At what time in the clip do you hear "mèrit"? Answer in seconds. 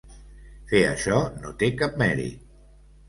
2.05-2.51